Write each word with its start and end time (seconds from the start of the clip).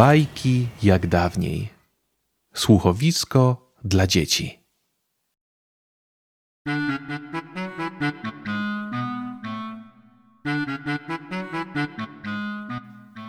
Bajki 0.00 0.68
jak 0.82 1.06
dawniej. 1.06 1.68
Słuchowisko 2.54 3.72
dla 3.84 4.06
dzieci. 4.06 4.58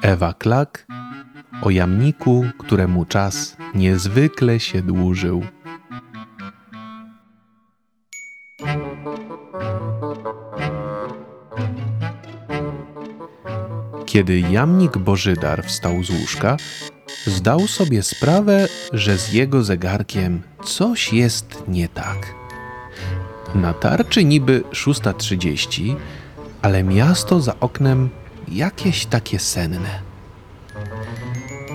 Ewa 0.02 0.34
Klak 0.34 0.88
o 1.62 1.70
jamniku, 1.70 2.46
któremu 2.58 3.06
czas 3.06 3.58
niezwykle 3.76 4.60
się 4.60 4.82
dłużył. 4.82 5.46
Kiedy 14.12 14.40
jamnik 14.40 14.98
Bożydar 14.98 15.66
wstał 15.66 16.04
z 16.04 16.10
łóżka, 16.10 16.58
zdał 17.26 17.68
sobie 17.68 18.04
sprawę, 18.04 18.68
że 18.94 19.18
z 19.18 19.34
jego 19.34 19.64
zegarkiem 19.64 20.42
coś 20.64 21.14
jest 21.14 21.64
nie 21.68 21.88
tak. 21.90 22.34
Na 23.56 23.74
tarczy 23.74 24.26
niby 24.26 24.64
6.30, 24.72 25.96
ale 26.62 26.84
miasto 26.84 27.40
za 27.40 27.60
oknem 27.60 28.10
jakieś 28.48 29.06
takie 29.06 29.40
senne. 29.40 30.00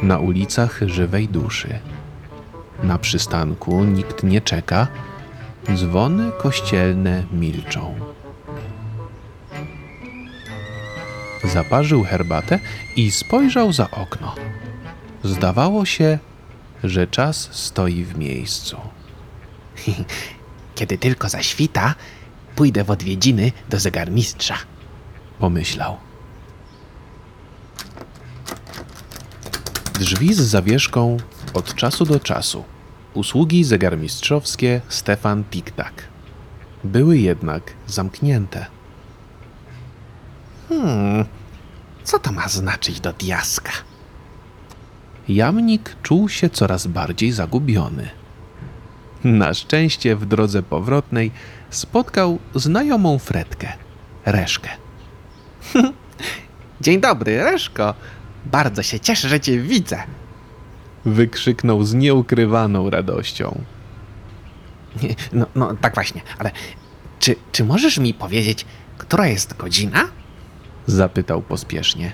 Na 0.03 0.19
ulicach 0.19 0.81
żywej 0.87 1.29
duszy. 1.29 1.79
Na 2.83 2.99
przystanku 2.99 3.85
nikt 3.85 4.23
nie 4.23 4.41
czeka, 4.41 4.87
dzwony 5.75 6.33
kościelne 6.39 7.23
milczą. 7.33 8.16
Zaparzył 11.53 12.05
herbatę 12.05 12.59
i 12.97 13.11
spojrzał 13.11 13.73
za 13.73 13.91
okno. 13.91 14.35
Zdawało 15.25 15.85
się, 15.85 16.19
że 16.85 17.07
czas 17.07 17.49
stoi 17.53 18.05
w 18.05 18.19
miejscu. 18.19 18.77
Kiedy 20.75 20.99
tylko 20.99 21.29
zaświta, 21.29 21.95
pójdę 22.57 22.85
w 22.85 22.91
odwiedziny 22.91 23.53
do 23.69 23.79
zegarmistrza. 23.79 24.57
Pomyślał. 25.39 25.97
Drzwi 30.01 30.35
z 30.35 30.41
zawieszką 30.41 31.17
od 31.55 31.75
czasu 31.75 32.05
do 32.05 32.21
czasu. 32.21 32.65
Usługi 33.15 33.65
zegarmistrzowskie 33.65 34.81
Stefan 34.89 35.45
Tiktak. 35.45 36.03
Były 36.85 37.19
jednak 37.19 37.73
zamknięte. 37.87 38.67
Hmm, 40.69 41.25
co 42.07 42.19
to 42.19 42.33
ma 42.33 42.49
znaczyć 42.49 43.01
do 43.01 43.13
diaska? 43.13 43.73
Jamnik 45.29 45.97
czuł 46.03 46.29
się 46.29 46.51
coraz 46.51 46.87
bardziej 46.87 47.33
zagubiony. 47.33 48.09
Na 49.25 49.55
szczęście 49.55 50.17
w 50.17 50.27
drodze 50.27 50.63
powrotnej 50.63 51.31
spotkał 51.71 52.39
znajomą 52.55 53.19
Fredkę, 53.19 53.73
Reszkę. 54.25 54.69
Dzień 56.81 57.01
dobry, 57.01 57.37
Reszko. 57.37 57.95
Bardzo 58.45 58.83
się 58.83 59.01
cieszę, 59.01 59.29
że 59.29 59.41
cię 59.41 59.59
widzę. 59.59 60.03
Wykrzyknął 61.05 61.85
z 61.85 61.95
nieukrywaną 61.95 62.91
radością. 62.91 63.61
No, 65.33 65.47
no 65.55 65.75
tak 65.81 65.95
właśnie, 65.95 66.21
ale 66.39 66.51
czy, 67.19 67.37
czy 67.53 67.65
możesz 67.65 67.99
mi 67.99 68.15
powiedzieć, 68.15 68.67
która 68.99 69.27
jest 69.27 69.57
godzina? 69.57 70.09
Zapytał 70.87 71.43
pospiesznie. 71.43 72.13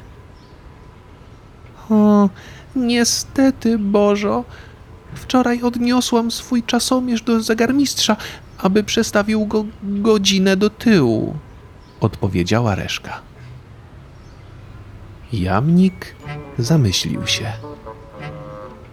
O, 1.90 2.28
niestety, 2.76 3.78
Bożo. 3.78 4.44
Wczoraj 5.14 5.62
odniosłam 5.62 6.30
swój 6.30 6.62
czasomierz 6.62 7.22
do 7.22 7.42
zegarmistrza, 7.42 8.16
aby 8.58 8.84
przestawił 8.84 9.46
go 9.46 9.64
godzinę 9.82 10.56
do 10.56 10.70
tyłu, 10.70 11.36
odpowiedziała 12.00 12.74
Reszka. 12.74 13.20
Jamnik 15.32 16.14
zamyślił 16.58 17.26
się. 17.26 17.52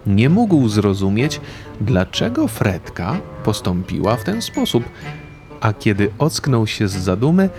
Nie 0.06 0.28
mógł 0.28 0.68
zrozumieć, 0.68 1.40
dlaczego 1.80 2.48
Fredka 2.48 3.16
postąpiła 3.44 4.16
w 4.16 4.24
ten 4.24 4.42
sposób, 4.42 4.84
a 5.60 5.72
kiedy 5.72 6.10
ocknął 6.18 6.66
się 6.66 6.88
z 6.88 6.92
zadumy, 6.92 7.50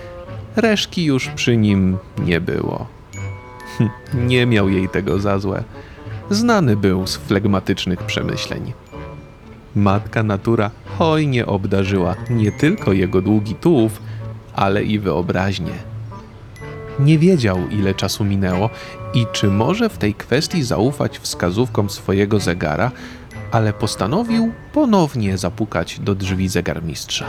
reszki 0.56 1.06
już 1.06 1.28
przy 1.28 1.58
nim 1.58 1.98
nie 2.26 2.42
było. 2.42 2.88
Nie 4.28 4.46
miał 4.46 4.70
jej 4.70 4.90
tego 4.90 5.20
za 5.20 5.40
złe. 5.40 5.64
Znany 6.30 6.78
był 6.78 7.08
z 7.08 7.18
flegmatycznych 7.18 8.04
przemyśleń. 8.04 8.74
Matka 9.76 10.24
natura 10.24 10.72
hojnie 10.98 11.46
obdarzyła 11.46 12.16
nie 12.30 12.52
tylko 12.52 12.94
jego 12.94 13.22
długi 13.22 13.56
tułów, 13.56 14.02
ale 14.56 14.84
i 14.84 15.00
wyobraźnię. 15.00 15.74
Nie 17.00 17.20
wiedział, 17.20 17.58
ile 17.70 17.94
czasu 17.94 18.24
minęło 18.24 18.70
i 19.14 19.26
czy 19.32 19.48
może 19.48 19.90
w 19.90 19.98
tej 19.98 20.14
kwestii 20.14 20.64
zaufać 20.64 21.20
wskazówkom 21.20 21.90
swojego 21.90 22.40
zegara, 22.40 22.92
ale 23.52 23.74
postanowił 23.74 24.52
ponownie 24.74 25.38
zapukać 25.38 26.00
do 26.00 26.16
drzwi 26.16 26.48
zegarmistrza. 26.48 27.26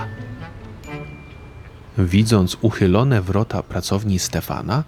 Widząc 1.98 2.56
uchylone 2.60 3.22
wrota 3.22 3.62
pracowni 3.62 4.18
Stefana, 4.18 4.84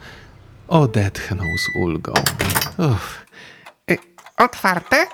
odetchnął 0.69 1.47
z 1.59 1.77
ulgą. 1.85 2.13
Uff, 2.79 3.25
Y, 3.91 3.99
otwarte? 4.39 5.07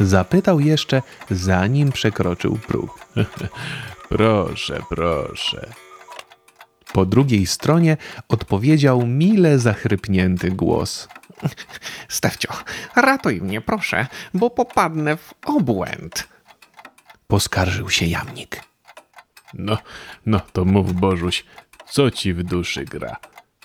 zapytał 0.00 0.60
jeszcze, 0.60 1.02
zanim 1.30 1.92
przekroczył 1.92 2.58
próg. 2.66 2.98
proszę, 4.08 4.80
proszę. 4.88 5.66
Po 6.92 7.06
drugiej 7.06 7.46
stronie 7.46 7.96
odpowiedział 8.28 9.06
mile 9.06 9.58
zachrypnięty 9.58 10.50
głos. 10.50 11.08
Stefcio, 12.08 12.52
ratuj 12.96 13.40
mnie 13.40 13.60
proszę, 13.60 14.06
bo 14.34 14.50
popadnę 14.50 15.16
w 15.16 15.34
obłęd. 15.46 16.28
Poskarżył 17.26 17.90
się 17.90 18.06
jamnik. 18.06 18.69
No, 19.54 19.78
no 20.26 20.40
to 20.52 20.64
mów 20.64 20.92
Bożuś, 20.92 21.44
co 21.88 22.10
ci 22.10 22.34
w 22.34 22.42
duszy 22.42 22.84
gra, 22.84 23.16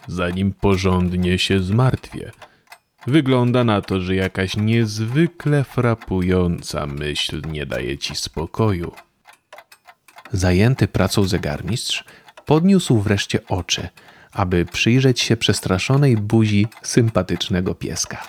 zanim 0.07 0.53
porządnie 0.53 1.39
się 1.39 1.59
zmartwię. 1.59 2.31
Wygląda 3.07 3.63
na 3.63 3.81
to, 3.81 4.01
że 4.01 4.15
jakaś 4.15 4.57
niezwykle 4.57 5.63
frapująca 5.63 6.85
myśl 6.85 7.41
nie 7.51 7.65
daje 7.65 7.97
ci 7.97 8.15
spokoju. 8.15 8.91
Zajęty 10.31 10.87
pracą 10.87 11.23
zegarmistrz 11.23 12.03
podniósł 12.45 12.99
wreszcie 12.99 13.47
oczy, 13.47 13.89
aby 14.31 14.65
przyjrzeć 14.65 15.21
się 15.21 15.37
przestraszonej 15.37 16.17
buzi 16.17 16.67
sympatycznego 16.81 17.75
pieska. 17.75 18.27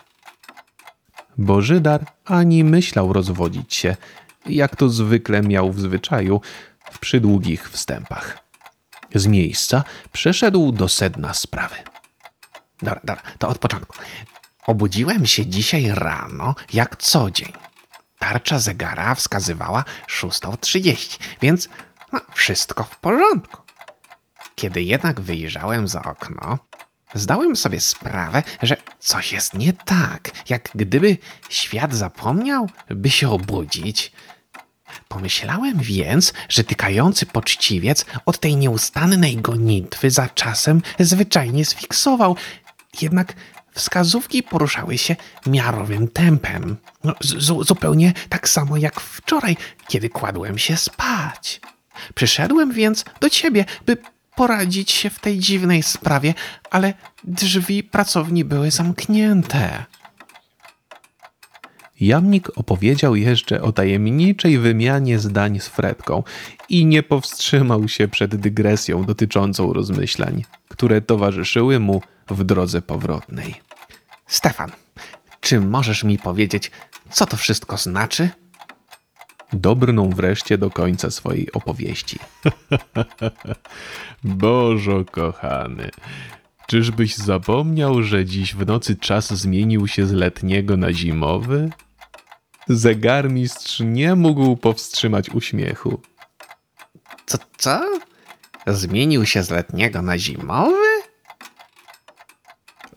Bożydar 1.39 2.05
ani 2.25 2.65
myślał 2.65 3.13
rozwodzić 3.13 3.75
się, 3.75 3.97
jak 4.47 4.77
to 4.77 4.89
zwykle 4.89 5.43
miał 5.43 5.73
w 5.73 5.81
zwyczaju 5.81 6.41
w 6.93 6.99
przydługich 6.99 7.71
wstępach. 7.71 8.39
Z 9.15 9.27
miejsca 9.27 9.85
przeszedł 10.13 10.73
do 10.73 10.89
sedna 10.89 11.35
sprawy. 11.35 11.77
Dobra, 12.83 13.01
dobra, 13.05 13.23
to 13.39 13.49
od 13.49 13.59
początku. 13.59 13.97
Obudziłem 14.67 15.27
się 15.27 15.47
dzisiaj 15.47 15.91
rano, 15.95 16.55
jak 16.73 16.97
co 16.97 17.31
dzień. 17.31 17.53
Tarcza 18.19 18.59
zegara 18.59 19.15
wskazywała 19.15 19.85
6.30, 20.09 21.19
więc 21.43 21.69
no, 22.13 22.21
wszystko 22.35 22.85
w 22.85 22.99
porządku. 22.99 23.63
Kiedy 24.55 24.83
jednak 24.83 25.21
wyjrzałem 25.21 25.89
za 25.89 26.03
okno, 26.03 26.59
zdałem 27.15 27.57
sobie 27.57 27.81
sprawę, 27.81 28.43
że 28.63 28.77
coś 28.99 29.33
jest 29.33 29.55
nie 29.55 29.73
tak, 29.73 30.31
jak 30.49 30.71
gdyby 30.75 31.19
świat 31.49 31.95
zapomniał, 31.95 32.69
by 32.91 33.11
się 33.11 33.31
obudzić. 33.31 34.13
Pomyślałem 35.09 35.79
więc, 35.79 36.33
że 36.49 36.65
tykający 36.65 37.27
poczciwiec 37.27 38.07
od 38.27 38.41
tej 38.41 38.57
nieustannej 38.57 39.37
gonitwy 39.37 40.11
za 40.11 40.29
czasem 40.29 40.83
zwyczajnie 41.01 41.65
sfiksował. 41.65 42.37
Jednak 43.03 43.35
wskazówki 43.73 44.43
poruszały 44.43 44.99
się 44.99 45.17
miarowym 45.47 46.09
tempem. 46.09 46.77
No, 47.05 47.15
zupełnie 47.61 48.13
tak 48.29 48.49
samo 48.49 48.77
jak 48.77 49.01
wczoraj, 49.01 49.57
kiedy 49.89 50.09
kładłem 50.09 50.59
się 50.59 50.77
spać. 50.77 51.61
Przyszedłem 52.15 52.73
więc 52.73 53.05
do 53.21 53.31
ciebie, 53.31 53.65
by 53.87 53.97
poradzić 54.35 54.91
się 54.91 55.11
w 55.11 55.19
tej 55.19 55.39
dziwnej 55.39 55.83
sprawie, 55.83 56.35
ale 56.71 56.95
drzwi 57.25 57.83
pracowni 57.83 58.45
były 58.45 58.71
zamknięte. 58.71 59.85
Jamnik 62.01 62.59
opowiedział 62.59 63.17
jeszcze 63.17 63.63
o 63.63 63.73
tajemniczej 63.73 64.59
wymianie 64.59 65.19
zdań 65.19 65.61
z 65.61 65.69
Fredką 65.69 66.23
i 66.69 66.87
nie 66.87 67.03
powstrzymał 67.03 67.89
się 67.89 68.09
przed 68.09 68.37
dygresją 68.37 69.05
dotyczącą 69.05 69.73
rozmyślań, 69.73 70.45
które 70.69 71.01
towarzyszyły 71.01 71.81
mu 71.81 72.03
w 72.31 72.45
drodze 72.45 72.83
powrotnej. 72.83 73.55
Stefan, 74.27 74.71
czy 75.41 75.61
możesz 75.61 76.05
mi 76.05 76.19
powiedzieć, 76.19 76.71
co 77.11 77.27
to 77.27 77.37
wszystko 77.37 77.77
znaczy? 77.77 78.31
Dobrnął 79.53 80.11
wreszcie 80.11 80.59
do 80.59 80.71
końca 80.71 81.11
swojej 81.11 81.53
opowieści. 81.53 82.19
Bożo 84.25 85.05
kochany, 85.11 85.91
czyżbyś 86.67 87.17
zapomniał, 87.17 88.03
że 88.03 88.25
dziś 88.25 88.55
w 88.55 88.67
nocy 88.67 88.97
czas 88.97 89.35
zmienił 89.35 89.89
się 89.89 90.07
z 90.07 90.13
letniego 90.13 90.77
na 90.77 90.93
zimowy? 90.93 91.71
Zegarmistrz 92.69 93.81
nie 93.81 94.15
mógł 94.15 94.57
powstrzymać 94.57 95.31
uśmiechu. 95.31 96.01
Co, 97.27 97.39
co? 97.57 97.81
Zmienił 98.67 99.27
się 99.27 99.43
z 99.43 99.51
letniego 99.51 100.03
na 100.03 100.19
zimowy? 100.19 100.87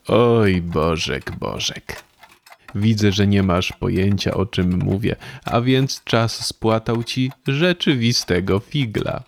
Oj, 0.08 0.62
Bożek, 0.62 1.32
Bożek. 1.32 2.04
Widzę, 2.76 3.12
że 3.12 3.28
nie 3.28 3.44
masz 3.44 3.72
pojęcia 3.72 4.34
o 4.34 4.46
czym 4.46 4.80
mówię, 4.84 5.16
a 5.46 5.62
więc 5.62 6.04
czas 6.04 6.46
spłatał 6.46 7.04
ci 7.04 7.32
rzeczywistego 7.48 8.60
figla. 8.60 9.24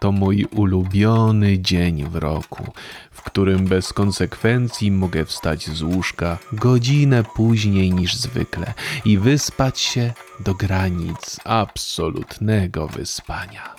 To 0.00 0.12
mój 0.12 0.44
ulubiony 0.44 1.58
dzień 1.58 2.04
w 2.04 2.16
roku, 2.16 2.72
w 3.10 3.22
którym 3.22 3.66
bez 3.66 3.92
konsekwencji 3.92 4.90
mogę 4.90 5.24
wstać 5.24 5.66
z 5.66 5.82
łóżka 5.82 6.38
godzinę 6.52 7.24
później 7.34 7.92
niż 7.92 8.14
zwykle 8.14 8.74
i 9.04 9.18
wyspać 9.18 9.80
się 9.80 10.12
do 10.40 10.54
granic 10.54 11.40
absolutnego 11.44 12.88
wyspania. 12.88 13.74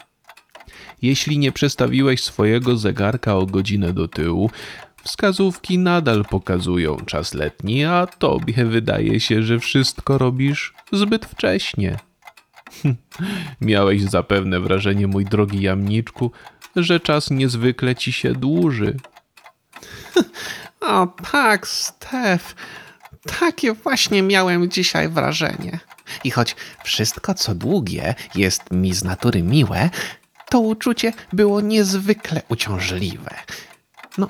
Jeśli 1.02 1.40
nie 1.40 1.52
przestawiłeś 1.52 2.24
swojego 2.24 2.78
zegarka 2.78 3.36
o 3.36 3.46
godzinę 3.46 3.94
do 3.94 4.08
tyłu, 4.08 4.50
wskazówki 5.04 5.78
nadal 5.78 6.26
pokazują 6.26 6.98
czas 6.98 7.34
letni, 7.34 7.86
a 7.86 8.08
tobie 8.08 8.66
wydaje 8.66 9.20
się, 9.20 9.44
że 9.44 9.60
wszystko 9.60 10.18
robisz 10.18 10.74
zbyt 10.92 11.26
wcześnie. 11.26 12.00
Miałeś 13.62 14.04
zapewne 14.04 14.60
wrażenie, 14.60 15.08
mój 15.08 15.26
drogi 15.26 15.62
jamniczku, 15.62 16.32
że 16.76 17.00
czas 17.00 17.32
niezwykle 17.32 17.96
ci 17.96 18.14
się 18.14 18.34
dłuży. 18.34 18.98
O 20.82 21.08
tak, 21.32 21.68
Stef. 21.68 22.56
Takie 23.40 23.74
właśnie 23.74 24.22
miałem 24.22 24.72
dzisiaj 24.72 25.10
wrażenie. 25.10 25.80
I 26.24 26.32
choć 26.32 26.56
wszystko, 26.84 27.34
co 27.34 27.56
długie, 27.56 28.16
jest 28.36 28.72
mi 28.72 28.94
z 28.94 29.04
natury 29.04 29.44
miłe, 29.44 29.90
to 30.50 30.60
uczucie 30.60 31.14
było 31.34 31.62
niezwykle 31.62 32.42
uciążliwe. 32.50 33.36
No, 34.18 34.28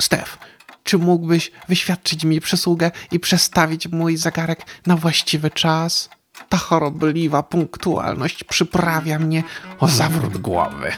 Stef, 0.00 0.38
czy 0.84 0.98
mógłbyś 0.98 1.50
wyświadczyć 1.68 2.24
mi 2.24 2.40
przysługę 2.40 2.90
i 3.10 3.20
przestawić 3.20 3.88
mój 3.88 4.16
zegarek 4.16 4.66
na 4.86 4.96
właściwy 4.96 5.50
czas? 5.50 6.10
Ta 6.48 6.56
chorobliwa 6.56 7.42
punktualność 7.42 8.44
przyprawia 8.44 9.18
mnie 9.18 9.42
o 9.80 9.88
zawrót 9.88 10.38
głowy. 10.38 10.92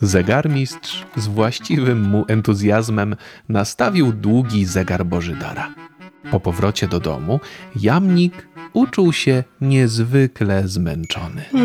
Zegarmistrz 0.00 1.04
z 1.16 1.26
właściwym 1.26 2.08
mu 2.08 2.24
entuzjazmem 2.28 3.16
nastawił 3.48 4.12
długi 4.12 4.64
zegar 4.64 5.06
Bożydara. 5.06 5.74
Po 6.30 6.40
powrocie 6.40 6.88
do 6.88 7.00
domu 7.00 7.40
jamnik 7.76 8.48
uczuł 8.72 9.12
się 9.12 9.44
niezwykle 9.60 10.68
zmęczony. 10.68 11.44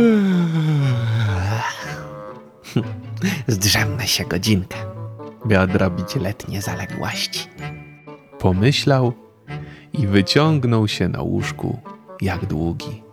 Zdrzemnę 3.47 4.07
się 4.07 4.25
godzinkę, 4.25 4.77
by 5.45 5.59
odrobić 5.59 6.15
letnie 6.15 6.61
zaległości. 6.61 7.47
Pomyślał 8.39 9.13
i 9.93 10.07
wyciągnął 10.07 10.87
się 10.87 11.07
na 11.07 11.21
łóżku 11.21 11.79
jak 12.21 12.45
długi. 12.45 13.03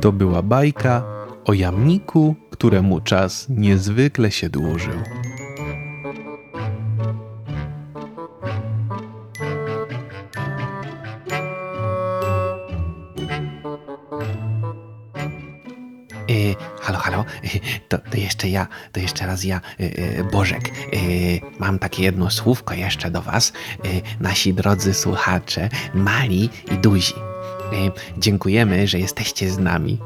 To 0.00 0.12
była 0.12 0.42
bajka 0.42 1.02
o 1.44 1.52
jamniku, 1.52 2.34
któremu 2.50 3.00
czas 3.00 3.46
niezwykle 3.48 4.30
się 4.30 4.48
dłużył. 4.48 5.19
Y, 16.30 16.56
halo, 16.80 16.98
halo, 16.98 17.24
y, 17.44 17.60
to, 17.88 17.98
to 17.98 18.16
jeszcze 18.16 18.48
ja, 18.48 18.66
to 18.92 19.00
jeszcze 19.00 19.26
raz 19.26 19.44
ja, 19.44 19.60
y, 19.80 19.84
y, 19.84 20.24
Bożek. 20.32 20.70
Mam 21.58 21.78
takie 21.78 22.02
jedno 22.02 22.30
słówko 22.30 22.74
jeszcze 22.74 23.10
do 23.10 23.22
Was, 23.22 23.52
nasi 24.20 24.54
drodzy 24.54 24.94
słuchacze, 24.94 25.68
mali 25.94 26.50
i 26.72 26.78
duzi. 26.78 27.14
Dziękujemy, 28.18 28.86
że 28.88 28.98
jesteście 28.98 29.50
z 29.50 29.58
nami. 29.58 29.98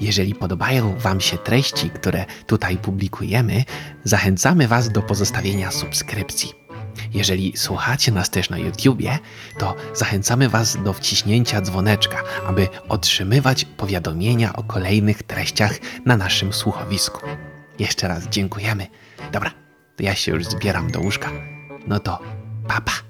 Jeżeli 0.00 0.34
podobają 0.34 0.98
Wam 0.98 1.20
się 1.20 1.38
treści, 1.38 1.90
które 1.90 2.24
tutaj 2.46 2.76
publikujemy, 2.76 3.64
zachęcamy 4.04 4.68
Was 4.68 4.88
do 4.88 5.02
pozostawienia 5.02 5.70
subskrypcji. 5.70 6.67
Jeżeli 7.14 7.56
słuchacie 7.56 8.12
nas 8.12 8.30
też 8.30 8.50
na 8.50 8.58
YouTubie, 8.58 9.18
to 9.58 9.76
zachęcamy 9.94 10.48
Was 10.48 10.82
do 10.84 10.92
wciśnięcia 10.92 11.60
dzwoneczka, 11.60 12.22
aby 12.46 12.68
otrzymywać 12.88 13.64
powiadomienia 13.64 14.52
o 14.52 14.62
kolejnych 14.62 15.22
treściach 15.22 15.78
na 16.04 16.16
naszym 16.16 16.52
słuchowisku. 16.52 17.20
Jeszcze 17.78 18.08
raz 18.08 18.28
dziękujemy. 18.28 18.86
Dobra, 19.32 19.50
to 19.96 20.02
ja 20.02 20.14
się 20.14 20.32
już 20.32 20.44
zbieram 20.44 20.90
do 20.90 21.00
łóżka. 21.00 21.30
No 21.86 22.00
to 22.00 22.18
papa. 22.68 22.82
Pa. 22.82 23.07